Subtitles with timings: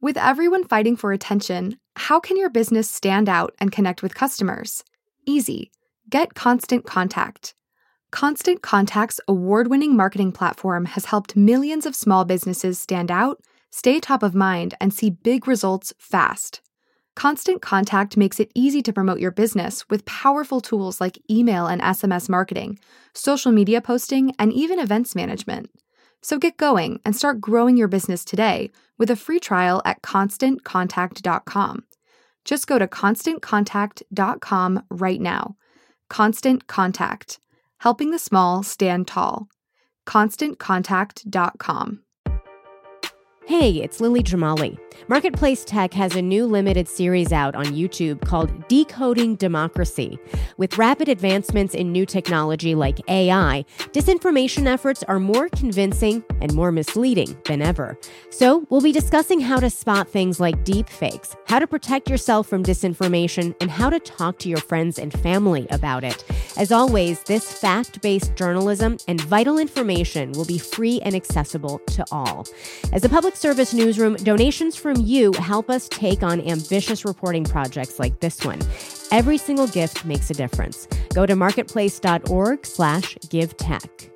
[0.00, 4.84] With everyone fighting for attention, how can your business stand out and connect with customers?
[5.26, 5.72] Easy.
[6.08, 7.56] Get Constant Contact.
[8.12, 13.40] Constant Contact's award winning marketing platform has helped millions of small businesses stand out,
[13.72, 16.60] stay top of mind, and see big results fast.
[17.16, 21.82] Constant Contact makes it easy to promote your business with powerful tools like email and
[21.82, 22.78] SMS marketing,
[23.14, 25.70] social media posting, and even events management.
[26.22, 31.84] So get going and start growing your business today with a free trial at constantcontact.com.
[32.44, 35.56] Just go to constantcontact.com right now.
[36.08, 37.38] Constant Contact,
[37.78, 39.48] helping the small stand tall.
[40.06, 42.02] ConstantContact.com.
[43.48, 44.76] Hey, it's Lily Jamali.
[45.08, 50.18] Marketplace Tech has a new limited series out on YouTube called Decoding Democracy.
[50.58, 56.70] With rapid advancements in new technology like AI, disinformation efforts are more convincing and more
[56.70, 57.98] misleading than ever.
[58.28, 62.62] So, we'll be discussing how to spot things like deepfakes, how to protect yourself from
[62.62, 66.22] disinformation, and how to talk to your friends and family about it.
[66.58, 72.04] As always, this fact based journalism and vital information will be free and accessible to
[72.12, 72.46] all.
[72.92, 77.98] As a public service newsroom, donations from you help us take on ambitious reporting projects
[77.98, 78.60] like this one.
[79.10, 80.86] Every single gift makes a difference.
[81.14, 84.10] Go to marketplace.org slash give tech.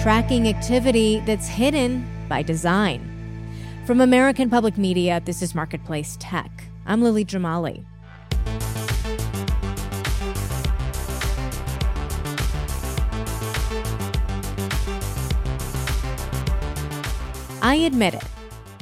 [0.00, 3.02] Tracking activity that's hidden by design.
[3.86, 6.50] From American Public Media, this is Marketplace Tech.
[6.86, 7.84] I'm Lily Jamali.
[17.68, 18.24] I admit it.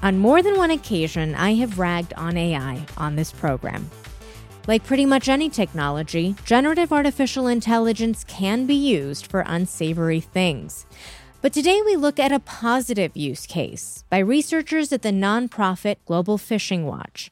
[0.04, 3.90] On more than one occasion, I have ragged on AI on this program.
[4.68, 10.86] Like pretty much any technology, generative artificial intelligence can be used for unsavory things.
[11.42, 16.38] But today we look at a positive use case by researchers at the nonprofit Global
[16.38, 17.30] Fishing Watch.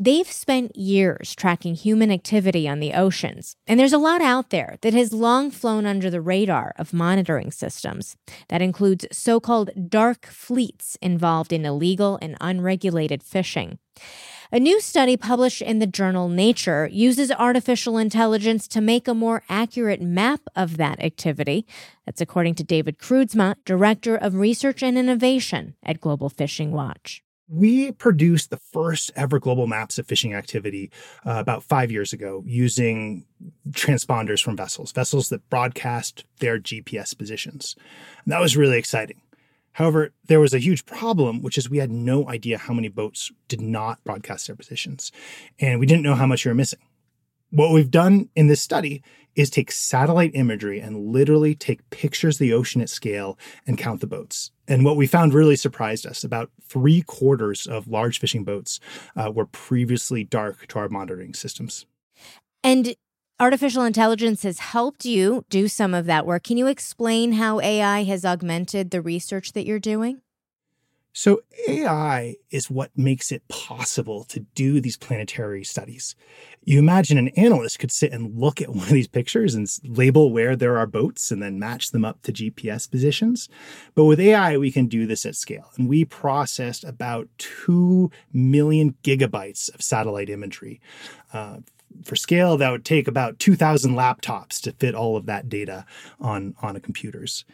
[0.00, 4.78] They've spent years tracking human activity on the oceans, and there's a lot out there
[4.80, 8.16] that has long flown under the radar of monitoring systems.
[8.48, 13.78] That includes so called dark fleets involved in illegal and unregulated fishing.
[14.54, 19.42] A new study published in the journal Nature uses artificial intelligence to make a more
[19.48, 21.64] accurate map of that activity.
[22.04, 27.92] That's according to David Kroodsma, Director of Research and Innovation at Global Fishing Watch we
[27.92, 30.90] produced the first ever global maps of fishing activity
[31.26, 33.26] uh, about five years ago using
[33.72, 37.76] transponders from vessels, vessels that broadcast their GPS positions.
[38.24, 39.21] And that was really exciting.
[39.72, 43.32] However, there was a huge problem, which is we had no idea how many boats
[43.48, 45.12] did not broadcast their positions,
[45.58, 46.80] and we didn't know how much we were missing.
[47.50, 49.02] What we've done in this study
[49.34, 54.00] is take satellite imagery and literally take pictures of the ocean at scale and count
[54.00, 54.50] the boats.
[54.68, 58.80] And what we found really surprised us about three quarters of large fishing boats
[59.16, 61.86] uh, were previously dark to our monitoring systems.
[62.62, 62.94] And
[63.42, 66.44] artificial intelligence has helped you do some of that work.
[66.44, 70.20] Can you explain how AI has augmented the research that you're doing?
[71.12, 76.14] So, AI is what makes it possible to do these planetary studies.
[76.64, 80.32] You imagine an analyst could sit and look at one of these pictures and label
[80.32, 83.48] where there are boats and then match them up to GPS positions.
[83.96, 85.70] But with AI, we can do this at scale.
[85.76, 90.80] And we processed about 2 million gigabytes of satellite imagery.
[91.32, 91.58] Uh,
[92.04, 95.84] for scale, that would take about 2,000 laptops to fit all of that data
[96.20, 97.44] on, on a computers.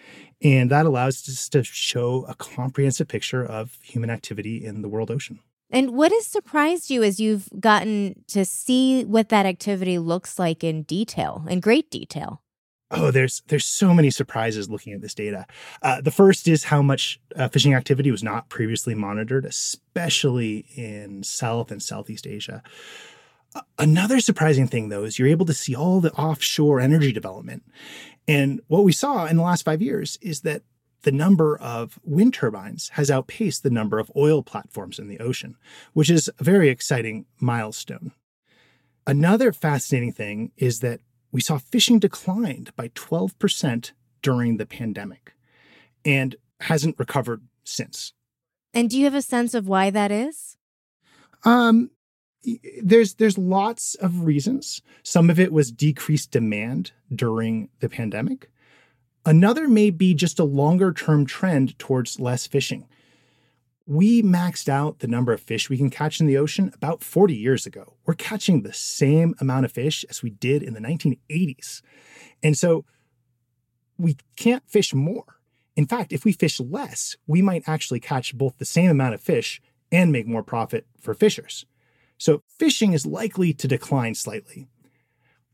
[0.43, 5.11] And that allows us to show a comprehensive picture of human activity in the world
[5.11, 5.41] ocean.
[5.71, 10.65] And what has surprised you as you've gotten to see what that activity looks like
[10.65, 12.43] in detail, in great detail?
[12.91, 15.47] Oh, there's there's so many surprises looking at this data.
[15.83, 21.23] Uh, the first is how much uh, fishing activity was not previously monitored, especially in
[21.23, 22.63] South and Southeast Asia.
[23.79, 27.63] Another surprising thing, though, is you're able to see all the offshore energy development.
[28.27, 30.63] And what we saw in the last five years is that
[31.03, 35.57] the number of wind turbines has outpaced the number of oil platforms in the ocean,
[35.93, 38.13] which is a very exciting milestone.
[39.07, 41.01] Another fascinating thing is that
[41.33, 43.93] we saw fishing declined by 12%
[44.23, 45.35] during the pandemic
[46.05, 48.13] and hasn't recovered since.
[48.75, 50.57] And do you have a sense of why that is?
[51.45, 51.91] Um,
[52.83, 54.81] there's there's lots of reasons.
[55.03, 58.51] Some of it was decreased demand during the pandemic.
[59.27, 62.87] Another may be just a longer term trend towards less fishing.
[63.87, 67.35] We maxed out the number of fish we can catch in the ocean about 40
[67.35, 67.95] years ago.
[68.05, 71.81] We're catching the same amount of fish as we did in the 1980s.
[72.43, 72.85] And so
[73.97, 75.25] we can't fish more.
[75.75, 79.21] In fact, if we fish less, we might actually catch both the same amount of
[79.21, 81.65] fish and make more profit for fishers.
[82.19, 84.69] So fishing is likely to decline slightly.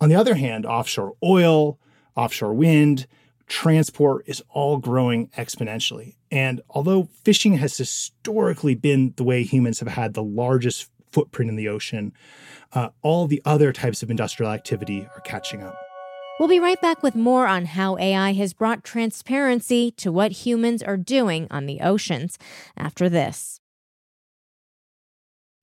[0.00, 1.78] On the other hand, offshore oil,
[2.16, 3.06] offshore wind,
[3.46, 6.16] transport is all growing exponentially.
[6.30, 11.56] And although fishing has historically been the way humans have had the largest footprint in
[11.56, 12.12] the ocean,
[12.72, 15.78] uh, all the other types of industrial activity are catching up.
[16.40, 20.82] We'll be right back with more on how AI has brought transparency to what humans
[20.82, 22.38] are doing on the oceans
[22.76, 23.60] after this.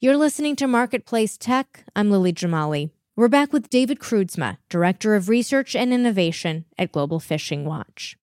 [0.04, 1.84] You're listening to Marketplace Tech.
[1.96, 2.90] I'm Lily Jamali.
[3.16, 8.18] We're back with David Kroodsma, Director of Research and Innovation at Global Fishing Watch.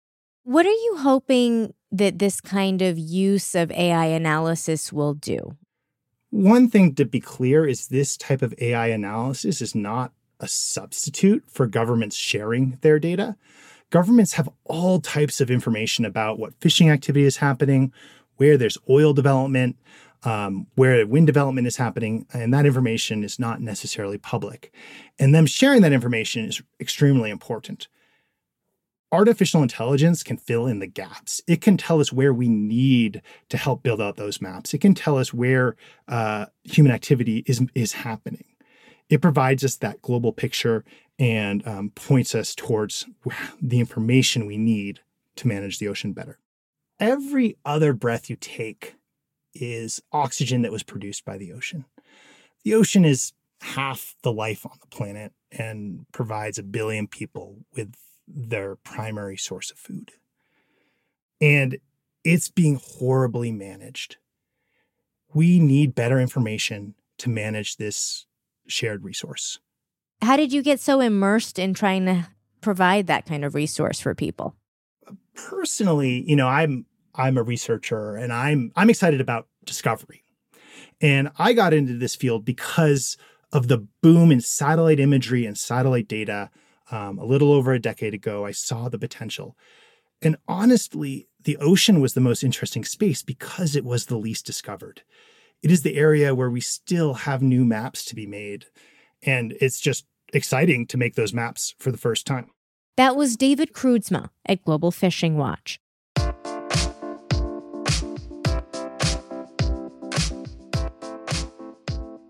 [0.43, 5.57] What are you hoping that this kind of use of AI analysis will do?
[6.29, 11.43] One thing to be clear is this type of AI analysis is not a substitute
[11.49, 13.35] for governments sharing their data.
[13.89, 17.91] Governments have all types of information about what fishing activity is happening,
[18.37, 19.75] where there's oil development,
[20.25, 24.73] um, where wind development is happening, and that information is not necessarily public.
[25.19, 27.87] And them sharing that information is extremely important.
[29.11, 31.41] Artificial intelligence can fill in the gaps.
[31.47, 34.73] It can tell us where we need to help build out those maps.
[34.73, 35.75] It can tell us where
[36.07, 38.45] uh, human activity is, is happening.
[39.07, 40.83] It provides us that global picture
[41.19, 43.05] and um, points us towards
[43.61, 45.01] the information we need
[45.35, 46.39] to manage the ocean better.
[46.99, 48.95] Every other breath you take
[49.55, 51.85] is oxygen that was produced by the ocean.
[52.63, 57.95] The ocean is half the life on the planet and provides a billion people with
[58.27, 60.11] their primary source of food.
[61.41, 61.77] And
[62.23, 64.17] it's being horribly managed.
[65.33, 68.25] We need better information to manage this
[68.67, 69.59] shared resource.
[70.21, 72.27] How did you get so immersed in trying to
[72.61, 74.55] provide that kind of resource for people?
[75.35, 76.85] Personally, you know, I'm
[77.17, 80.23] I'm a researcher and I'm I'm excited about discovery.
[81.01, 83.17] And I got into this field because
[83.51, 86.49] of the boom in satellite imagery and satellite data
[86.91, 88.45] um, a little over a decade ago.
[88.45, 89.57] I saw the potential.
[90.21, 95.03] And honestly, the ocean was the most interesting space because it was the least discovered.
[95.61, 98.65] It is the area where we still have new maps to be made.
[99.23, 102.51] And it's just exciting to make those maps for the first time.
[102.97, 105.79] That was David Kroodsma at Global Fishing Watch.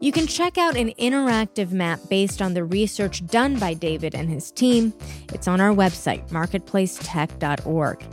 [0.06, 4.30] You can check out an interactive map based on the research done by David and
[4.30, 4.94] his team.
[5.34, 8.04] It's on our website, marketplacetech.org.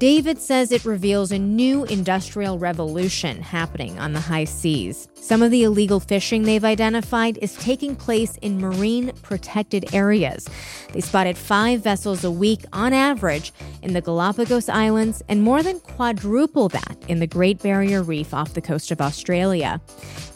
[0.00, 5.06] David says it reveals a new industrial revolution happening on the high seas.
[5.12, 10.48] Some of the illegal fishing they've identified is taking place in marine protected areas.
[10.94, 13.52] They spotted five vessels a week on average
[13.82, 18.54] in the Galapagos Islands and more than quadruple that in the Great Barrier Reef off
[18.54, 19.82] the coast of Australia.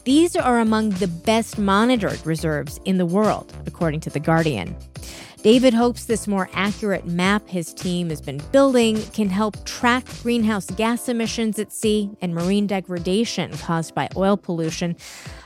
[0.04, 4.76] These are among the best monitored reserves in the world, according to The Guardian.
[5.44, 10.70] David hopes this more accurate map his team has been building can help track greenhouse
[10.70, 14.96] gas emissions at sea and marine degradation caused by oil pollution.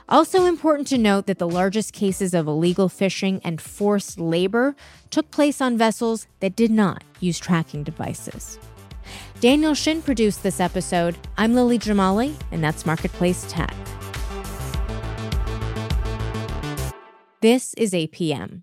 [0.09, 4.77] Also, important to note that the largest cases of illegal fishing and forced labor
[5.11, 8.57] took place on vessels that did not use tracking devices.
[9.41, 11.19] Daniel Shin produced this episode.
[11.37, 13.75] I'm Lily Jamali, and that's Marketplace Tech.
[17.41, 18.63] This is APM.